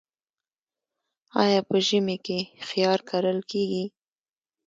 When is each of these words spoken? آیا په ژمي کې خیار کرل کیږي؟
آیا 1.43 1.59
په 1.69 1.75
ژمي 1.87 2.17
کې 2.25 2.39
خیار 2.69 2.99
کرل 3.09 3.39
کیږي؟ 3.51 3.85